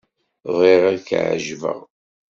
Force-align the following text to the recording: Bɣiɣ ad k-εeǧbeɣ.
Bɣiɣ 0.55 0.81
ad 0.91 0.99
k-εeǧbeɣ. 1.07 1.79